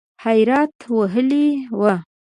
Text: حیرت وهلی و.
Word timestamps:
حیرت 0.23 0.75
وهلی 0.95 1.47
و. 1.81 1.81